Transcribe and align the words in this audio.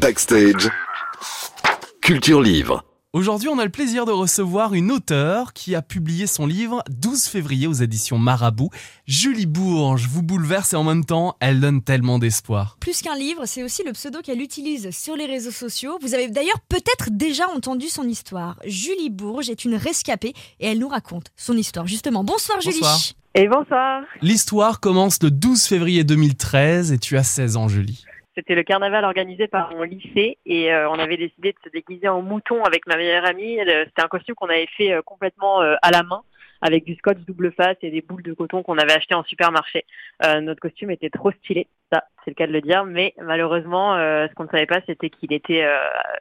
Backstage. 0.00 0.70
Culture 2.00 2.40
Livre. 2.40 2.84
Aujourd'hui, 3.12 3.48
on 3.48 3.58
a 3.58 3.64
le 3.64 3.70
plaisir 3.70 4.06
de 4.06 4.12
recevoir 4.12 4.74
une 4.74 4.90
auteure 4.90 5.52
qui 5.52 5.74
a 5.74 5.82
publié 5.82 6.26
son 6.26 6.46
livre 6.46 6.82
12 6.90 7.24
février 7.26 7.66
aux 7.66 7.72
éditions 7.72 8.18
Marabout. 8.18 8.70
Julie 9.06 9.46
Bourges 9.46 10.08
vous 10.08 10.22
bouleverse 10.22 10.72
et 10.72 10.76
en 10.76 10.84
même 10.84 11.04
temps, 11.04 11.36
elle 11.40 11.60
donne 11.60 11.82
tellement 11.82 12.18
d'espoir. 12.18 12.76
Plus 12.80 13.02
qu'un 13.02 13.14
livre, 13.14 13.46
c'est 13.46 13.62
aussi 13.62 13.82
le 13.84 13.92
pseudo 13.92 14.20
qu'elle 14.20 14.40
utilise 14.40 14.90
sur 14.90 15.16
les 15.16 15.26
réseaux 15.26 15.50
sociaux. 15.50 15.98
Vous 16.02 16.14
avez 16.14 16.28
d'ailleurs 16.28 16.60
peut-être 16.68 17.10
déjà 17.10 17.48
entendu 17.48 17.88
son 17.88 18.08
histoire. 18.08 18.58
Julie 18.66 19.10
Bourges 19.10 19.50
est 19.50 19.64
une 19.64 19.76
rescapée 19.76 20.34
et 20.60 20.68
elle 20.68 20.78
nous 20.78 20.88
raconte 20.88 21.26
son 21.36 21.56
histoire. 21.56 21.86
Justement, 21.86 22.24
bonsoir 22.24 22.60
Julie. 22.60 22.80
Bonsoir. 22.80 22.98
Et 23.36 23.48
bonsoir. 23.48 24.02
L'histoire 24.22 24.80
commence 24.80 25.20
le 25.22 25.30
12 25.30 25.64
février 25.64 26.04
2013 26.04 26.92
et 26.92 26.98
tu 26.98 27.16
as 27.16 27.24
16 27.24 27.56
ans, 27.56 27.68
Julie. 27.68 28.04
C'était 28.34 28.56
le 28.56 28.64
carnaval 28.64 29.04
organisé 29.04 29.46
par 29.46 29.70
mon 29.70 29.82
lycée 29.82 30.38
et 30.44 30.72
euh, 30.72 30.90
on 30.90 30.98
avait 30.98 31.16
décidé 31.16 31.52
de 31.52 31.58
se 31.64 31.68
déguiser 31.68 32.08
en 32.08 32.20
mouton 32.20 32.64
avec 32.64 32.86
ma 32.86 32.96
meilleure 32.96 33.24
amie. 33.24 33.60
Euh, 33.60 33.84
C'était 33.86 34.02
un 34.02 34.08
costume 34.08 34.34
qu'on 34.34 34.48
avait 34.48 34.68
fait 34.76 34.92
euh, 34.92 35.02
complètement 35.02 35.60
à 35.60 35.90
la 35.92 36.02
main 36.02 36.22
avec 36.60 36.84
du 36.84 36.94
scotch 36.96 37.18
double 37.18 37.52
face 37.52 37.76
et 37.82 37.90
des 37.90 38.00
boules 38.00 38.22
de 38.22 38.32
coton 38.32 38.62
qu'on 38.62 38.78
avait 38.78 38.94
acheté 38.94 39.14
en 39.14 39.22
supermarché. 39.22 39.84
Notre 40.22 40.60
costume 40.60 40.90
était 40.90 41.10
trop 41.10 41.30
stylé, 41.30 41.68
ça 41.94 42.04
c'est 42.24 42.30
le 42.30 42.34
cas 42.36 42.46
de 42.46 42.52
le 42.52 42.62
dire, 42.62 42.84
mais 42.86 43.12
malheureusement 43.22 43.96
euh, 43.96 44.26
ce 44.28 44.34
qu'on 44.34 44.44
ne 44.44 44.48
savait 44.48 44.64
pas 44.66 44.80
c'était 44.86 45.10
qu'il 45.10 45.30
était 45.32 45.62
euh, 45.62 45.76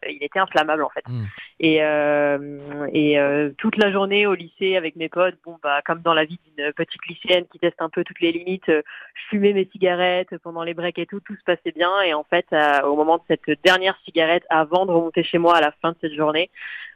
il 0.09 0.21
était 0.21 0.39
inflammable 0.39 0.83
en 0.83 0.89
fait. 0.89 1.03
Mm. 1.07 1.23
Et, 1.61 1.77
euh, 1.81 2.87
et 2.91 3.17
euh, 3.19 3.51
toute 3.57 3.77
la 3.77 3.89
journée 3.91 4.27
au 4.27 4.33
lycée 4.35 4.75
avec 4.75 4.95
mes 4.97 5.07
potes, 5.07 5.35
bon 5.45 5.57
bah 5.63 5.79
comme 5.85 6.01
dans 6.01 6.13
la 6.13 6.25
vie 6.25 6.39
d'une 6.57 6.73
petite 6.73 7.05
lycéenne 7.07 7.45
qui 7.51 7.59
teste 7.59 7.81
un 7.81 7.89
peu 7.89 8.03
toutes 8.03 8.19
les 8.19 8.33
limites, 8.33 8.67
euh, 8.69 8.81
je 9.15 9.21
fumais 9.29 9.53
mes 9.53 9.69
cigarettes 9.71 10.35
pendant 10.43 10.63
les 10.63 10.73
breaks 10.73 10.99
et 10.99 11.05
tout, 11.05 11.21
tout 11.21 11.35
se 11.35 11.43
passait 11.45 11.71
bien. 11.75 11.89
Et 12.05 12.13
en 12.13 12.25
fait, 12.25 12.45
euh, 12.51 12.81
au 12.81 12.95
moment 12.97 13.17
de 13.17 13.23
cette 13.29 13.59
dernière 13.63 13.97
cigarette, 14.03 14.43
avant 14.49 14.85
de 14.85 14.91
remonter 14.91 15.23
chez 15.23 15.37
moi 15.37 15.55
à 15.55 15.61
la 15.61 15.71
fin 15.81 15.91
de 15.91 15.97
cette 16.01 16.13
journée, 16.15 16.49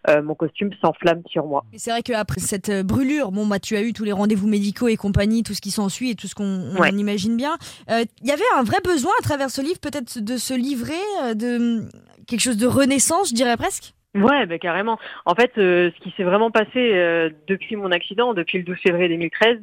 euh, 0.10 0.22
mon 0.22 0.36
costume 0.36 0.72
s'enflamme 0.82 1.22
sur 1.28 1.46
moi. 1.46 1.64
C'est 1.76 1.92
vrai 1.92 2.02
qu'après 2.02 2.40
cette 2.42 2.72
brûlure, 2.86 3.32
bon 3.32 3.46
bah 3.48 3.60
tu 3.60 3.76
as 3.78 3.82
eu 3.82 3.94
tous 3.94 4.04
les 4.04 4.12
rendez-vous 4.12 4.48
médicaux 4.48 4.88
et 4.90 4.98
compagnie, 4.98 5.44
tout 5.44 5.54
ce 5.54 5.62
qui 5.62 5.72
s'ensuit 5.72 6.12
et 6.12 6.16
tout 6.16 6.28
ce 6.28 6.36
qu'on 6.36 6.76
Ouais. 6.80 6.90
imagine 6.90 7.38
bien. 7.38 7.58
Euh, 7.90 8.04
Il 8.22 8.28
y 8.28 8.32
avait 8.32 8.44
un 8.58 8.64
vrai 8.68 8.80
besoin 8.84 9.12
à 9.20 9.24
travers 9.24 9.50
ce 9.50 9.62
livre, 9.62 9.80
peut-être 9.80 10.20
de 10.20 10.38
se 10.38 10.54
livrer, 10.54 10.94
euh, 11.24 11.34
de 11.34 11.90
quelque 12.28 12.42
chose 12.42 12.58
de 12.58 12.68
renaissance, 12.68 13.30
je 13.30 13.36
dirais 13.36 13.58
presque? 13.58 13.94
Ouais, 14.16 14.46
bah, 14.46 14.60
carrément. 14.60 14.98
En 15.26 15.36
fait, 15.36 15.52
euh, 15.58 15.92
ce 15.96 16.04
qui 16.04 16.14
s'est 16.16 16.24
vraiment 16.24 16.52
passé 16.52 16.94
euh, 16.94 17.30
depuis 17.48 17.76
mon 17.76 17.92
accident, 17.92 18.34
depuis 18.34 18.60
le 18.60 18.64
12 18.64 18.78
février 18.78 19.10
2013, 19.10 19.60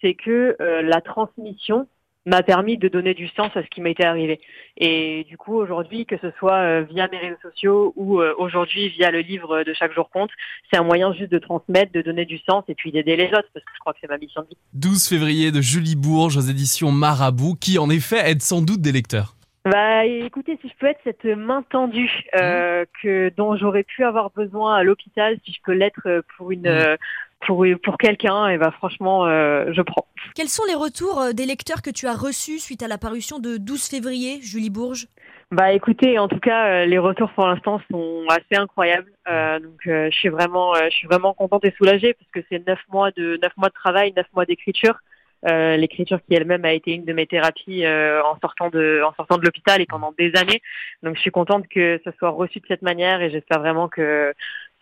c'est 0.00 0.14
que 0.14 0.56
la 0.60 1.00
transmission 1.00 1.88
m'a 2.26 2.42
permis 2.42 2.76
de 2.76 2.88
donner 2.88 3.14
du 3.14 3.28
sens 3.28 3.50
à 3.54 3.62
ce 3.62 3.68
qui 3.68 3.80
m'était 3.80 4.04
arrivé. 4.04 4.40
Et 4.76 5.24
du 5.28 5.38
coup, 5.38 5.54
aujourd'hui, 5.54 6.04
que 6.06 6.16
ce 6.18 6.30
soit 6.38 6.58
euh, 6.58 6.84
via 6.90 7.08
mes 7.08 7.18
réseaux 7.18 7.40
sociaux 7.40 7.92
ou 7.96 8.20
euh, 8.20 8.34
aujourd'hui 8.36 8.88
via 8.88 9.10
le 9.10 9.20
livre 9.20 9.62
de 9.62 9.72
chaque 9.72 9.94
jour 9.94 10.10
compte, 10.10 10.30
c'est 10.70 10.76
un 10.78 10.82
moyen 10.82 11.12
juste 11.14 11.30
de 11.30 11.38
transmettre, 11.38 11.92
de 11.92 12.02
donner 12.02 12.24
du 12.24 12.38
sens 12.38 12.64
et 12.68 12.74
puis 12.74 12.90
d'aider 12.90 13.16
les 13.16 13.28
autres, 13.28 13.48
parce 13.54 13.64
que 13.64 13.72
je 13.72 13.78
crois 13.78 13.92
que 13.92 14.00
c'est 14.00 14.10
ma 14.10 14.18
mission 14.18 14.42
de 14.42 14.48
vie. 14.48 14.56
12 14.74 15.08
février 15.08 15.52
de 15.52 15.60
Julie 15.60 15.96
Bourges 15.96 16.36
aux 16.36 16.40
éditions 16.40 16.90
Marabout, 16.90 17.54
qui 17.54 17.78
en 17.78 17.88
effet 17.88 18.28
aide 18.28 18.42
sans 18.42 18.60
doute 18.60 18.80
des 18.80 18.92
lecteurs. 18.92 19.35
Bah 19.66 20.04
écoutez, 20.04 20.56
si 20.62 20.68
je 20.68 20.74
peux 20.78 20.86
être 20.86 21.00
cette 21.02 21.24
main 21.24 21.62
tendue 21.68 22.22
euh, 22.40 22.84
que 23.02 23.30
dont 23.36 23.56
j'aurais 23.56 23.82
pu 23.82 24.04
avoir 24.04 24.30
besoin 24.30 24.76
à 24.76 24.84
l'hôpital, 24.84 25.38
si 25.44 25.52
je 25.52 25.58
peux 25.64 25.72
l'être 25.72 26.02
euh, 26.06 26.22
pour 26.36 26.52
une 26.52 26.60
Mhm. 26.60 26.66
euh, 26.68 26.96
pour 27.46 27.66
pour 27.82 27.98
quelqu'un, 27.98 28.46
et 28.48 28.58
bah 28.58 28.70
franchement, 28.70 29.26
euh, 29.26 29.72
je 29.72 29.82
prends. 29.82 30.06
Quels 30.36 30.48
sont 30.48 30.62
les 30.68 30.74
retours 30.74 31.34
des 31.34 31.46
lecteurs 31.46 31.82
que 31.82 31.90
tu 31.90 32.06
as 32.06 32.14
reçus 32.14 32.60
suite 32.60 32.82
à 32.84 32.88
la 32.88 32.96
parution 32.96 33.40
de 33.40 33.56
12 33.56 33.88
février, 33.88 34.40
Julie 34.40 34.70
Bourges? 34.70 35.08
Bah 35.50 35.72
écoutez, 35.72 36.18
en 36.18 36.28
tout 36.28 36.40
cas, 36.40 36.86
les 36.86 36.98
retours 36.98 37.30
pour 37.32 37.46
l'instant 37.46 37.80
sont 37.90 38.24
assez 38.28 38.56
incroyables. 38.56 39.10
Euh, 39.28 39.58
donc 39.60 39.80
je 39.84 40.10
suis 40.10 40.28
vraiment, 40.28 40.74
je 40.74 40.90
suis 40.90 41.06
vraiment 41.08 41.34
contente 41.34 41.64
et 41.64 41.74
soulagée 41.76 42.14
parce 42.14 42.30
que 42.30 42.40
c'est 42.48 42.66
neuf 42.66 42.80
mois 42.88 43.10
de 43.10 43.38
neuf 43.42 43.52
mois 43.56 43.68
de 43.68 43.74
travail, 43.74 44.12
neuf 44.16 44.26
mois 44.34 44.44
d'écriture. 44.46 44.94
Euh, 45.44 45.76
l'écriture 45.76 46.18
qui 46.26 46.34
elle-même 46.34 46.64
a 46.64 46.72
été 46.72 46.92
une 46.92 47.04
de 47.04 47.12
mes 47.12 47.26
thérapies 47.26 47.84
euh, 47.84 48.22
en 48.24 48.38
sortant 48.40 48.70
de 48.70 49.02
en 49.04 49.12
sortant 49.14 49.36
de 49.36 49.44
l'hôpital 49.44 49.80
et 49.80 49.86
pendant 49.86 50.12
des 50.18 50.32
années. 50.34 50.62
Donc 51.02 51.16
je 51.16 51.20
suis 51.20 51.30
contente 51.30 51.68
que 51.68 52.00
ça 52.04 52.12
soit 52.18 52.30
reçu 52.30 52.58
de 52.60 52.66
cette 52.66 52.82
manière 52.82 53.20
et 53.20 53.30
j'espère 53.30 53.60
vraiment 53.60 53.88
que 53.88 54.32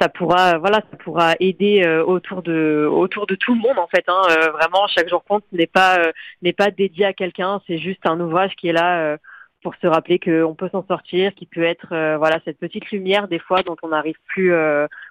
ça 0.01 0.09
pourra 0.09 0.59
voilà 0.59 0.81
ça 0.91 0.97
pourra 0.99 1.35
aider 1.41 1.83
euh, 1.85 2.05
autour 2.05 2.43
de 2.43 2.89
autour 2.91 3.27
de 3.27 3.35
tout 3.35 3.55
le 3.55 3.61
monde 3.61 3.79
en 3.79 3.89
fait. 3.89 4.05
Hein. 4.09 4.23
Vraiment 4.53 4.87
chaque 4.87 5.09
jour 5.09 5.25
compte 5.25 5.45
n'est 5.53 5.67
pas 5.67 5.99
n'est 6.43 6.53
pas 6.53 6.71
dédié 6.71 7.05
à 7.07 7.13
quelqu'un, 7.13 7.61
c'est 7.67 7.79
juste 7.79 8.07
un 8.07 8.21
ouvrage 8.21 8.55
qui 8.57 8.69
est 8.69 8.73
là. 8.73 9.19
pour 9.63 9.75
se 9.77 9.87
rappeler 9.87 10.19
qu'on 10.19 10.55
peut 10.55 10.69
s'en 10.71 10.85
sortir, 10.87 11.35
qui 11.35 11.47
peut 11.47 11.65
être 11.65 11.89
voilà 12.19 12.39
cette 12.45 12.59
petite 12.59 12.91
lumière 12.91 13.29
des 13.29 13.39
fois 13.39 13.63
dont 13.63 13.77
on 13.83 13.89
n'arrive 13.89 14.19
plus 14.27 14.53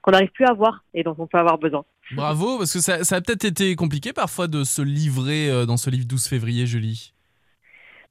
qu'on 0.04 0.12
n'arrive 0.12 0.32
plus 0.32 0.46
à 0.46 0.54
voir 0.54 0.84
et 0.94 1.04
dont 1.04 1.16
on 1.20 1.28
peut 1.28 1.40
avoir 1.40 1.58
besoin. 1.58 1.84
Bravo, 2.12 2.58
parce 2.58 2.74
que 2.74 2.80
ça, 2.80 3.04
ça 3.04 3.16
a 3.16 3.22
peut-être 3.22 3.46
été 3.46 3.76
compliqué 3.76 4.14
parfois 4.14 4.48
de 4.48 4.64
se 4.64 4.82
livrer 4.82 5.50
euh, 5.50 5.66
dans 5.66 5.78
ce 5.78 5.90
livre 5.90 6.06
12 6.06 6.28
février, 6.28 6.66
Julie. 6.66 7.14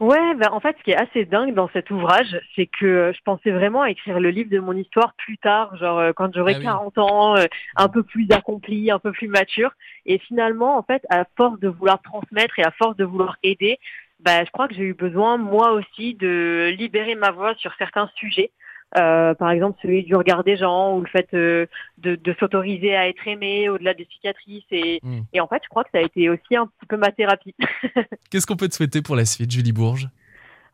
Ouais, 0.01 0.35
bah, 0.35 0.49
en 0.53 0.59
fait, 0.59 0.75
ce 0.79 0.83
qui 0.83 0.91
est 0.91 0.97
assez 1.01 1.25
dingue 1.25 1.55
dans 1.55 1.69
cet 1.73 1.91
ouvrage, 1.91 2.41
c'est 2.57 2.67
que 2.67 2.87
euh, 2.87 3.13
je 3.13 3.21
pensais 3.25 3.53
vraiment 3.53 3.83
à 3.83 3.91
écrire 3.91 4.19
le 4.19 4.31
livre 4.31 4.51
de 4.51 4.59
mon 4.59 4.73
histoire 4.73 5.15
plus 5.15 5.39
tard, 5.39 5.77
genre 5.77 5.99
euh, 5.99 6.13
quand 6.13 6.35
j'aurais 6.35 6.55
Ah 6.55 6.59
oui. 6.59 6.65
40 6.65 6.99
ans, 6.99 7.35
un 7.77 7.89
peu 7.89 8.03
plus 8.03 8.27
accompli, 8.33 8.91
un 8.91 8.99
peu 8.99 9.13
plus 9.13 9.29
mature. 9.29 9.71
Et 10.07 10.19
finalement, 10.19 10.77
en 10.77 10.83
fait, 10.83 11.05
à 11.09 11.25
force 11.37 11.61
de 11.61 11.69
vouloir 11.69 12.01
transmettre 12.03 12.59
et 12.59 12.65
à 12.65 12.73
force 12.73 12.97
de 12.97 13.05
vouloir 13.05 13.37
aider, 13.45 13.79
bah, 14.19 14.45
je 14.45 14.51
crois 14.51 14.69
que 14.69 14.75
j'ai 14.75 14.85
eu 14.85 14.95
besoin, 14.95 15.37
moi 15.37 15.73
aussi, 15.73 16.15
de 16.15 16.75
libérer 16.77 17.15
ma 17.15 17.31
voix 17.31 17.55
sur 17.57 17.73
certains 17.77 18.09
sujets. 18.17 18.51
Euh, 18.99 19.33
par 19.35 19.51
exemple, 19.51 19.79
celui 19.81 20.03
du 20.05 20.15
regard 20.15 20.45
des 20.45 20.57
gens 20.57 20.97
ou 20.97 21.01
le 21.01 21.07
fait 21.09 21.27
euh, 21.35 21.67
de, 21.99 22.15
de 22.15 22.35
s'autoriser 22.39 22.95
à 22.95 23.09
être 23.09 23.27
aimé 23.27 23.69
au-delà 23.71 23.95
des 23.95 24.07
cicatrices. 24.13 24.65
Et, 24.71 25.01
Mm. 25.03 25.21
et 25.33 25.41
en 25.41 25.47
fait, 25.49 25.61
je 25.65 25.69
crois 25.69 25.83
que 25.85 25.91
ça 25.93 25.99
a 25.99 26.03
été 26.03 26.29
aussi 26.29 26.57
un 26.57 26.67
petit 26.67 26.87
peu 26.89 26.97
ma 26.99 27.11
thérapie. 27.11 27.55
Qu'est-ce 28.31 28.47
qu'on 28.47 28.57
peut 28.57 28.69
te 28.69 28.75
souhaiter 28.75 29.01
pour 29.03 29.17
la 29.17 29.25
suite, 29.25 29.51
Julie 29.51 29.73
Bourges? 29.73 30.09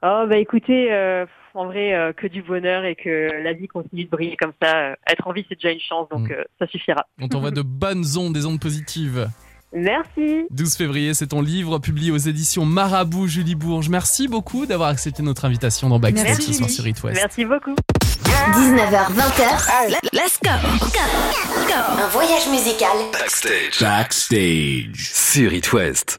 Oh 0.02 0.24
bah 0.28 0.36
écoutez, 0.38 0.92
euh, 0.92 1.26
en 1.54 1.66
vrai 1.66 2.14
que 2.16 2.28
du 2.28 2.42
bonheur 2.42 2.84
et 2.84 2.94
que 2.94 3.42
la 3.42 3.52
vie 3.52 3.66
continue 3.66 4.04
de 4.04 4.10
briller 4.10 4.36
comme 4.36 4.52
ça. 4.62 4.96
Être 5.10 5.26
en 5.26 5.32
vie 5.32 5.44
c'est 5.48 5.56
déjà 5.56 5.72
une 5.72 5.80
chance 5.80 6.08
donc 6.08 6.28
Mm. 6.28 6.32
euh, 6.32 6.44
ça 6.58 6.66
suffira. 6.68 7.06
On 7.20 7.26
t'envoie 7.28 7.50
de 7.50 7.62
bonnes 7.64 8.04
ondes, 8.16 8.32
des 8.32 8.46
ondes 8.46 8.60
positives. 8.60 9.28
Merci. 9.72 10.46
12 10.50 10.76
février, 10.76 11.14
c'est 11.14 11.26
ton 11.26 11.42
livre 11.42 11.78
publié 11.78 12.10
aux 12.10 12.16
éditions 12.16 12.64
Marabout, 12.64 13.26
Julie 13.26 13.54
Bourges. 13.54 13.88
Merci 13.90 14.26
beaucoup 14.28 14.66
d'avoir 14.66 14.88
accepté 14.88 15.22
notre 15.22 15.44
invitation 15.44 15.88
dans 15.88 15.98
Backstage 15.98 16.26
Merci, 16.28 16.52
ce 16.54 16.58
soir 16.58 16.70
sur 16.70 16.86
It 16.86 17.02
West. 17.02 17.20
Merci 17.20 17.44
beaucoup. 17.44 17.74
19h20h. 18.24 19.98
Let's 20.12 20.38
go. 20.38 20.50
Un 20.50 22.08
voyage 22.08 22.48
musical 22.48 23.10
Backstage. 23.12 23.78
Backstage. 23.80 25.10
Sur 25.12 25.52
It 25.52 25.72
West. 25.72 26.18